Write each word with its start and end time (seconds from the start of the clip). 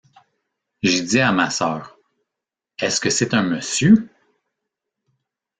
J’ai 0.81 1.03
dit 1.03 1.19
à 1.19 1.31
ma 1.31 1.51
sœur: 1.51 1.95
Est-ce 2.79 2.99
que 2.99 3.11
c’est 3.11 3.35
un 3.35 3.43
monsieur? 3.43 4.09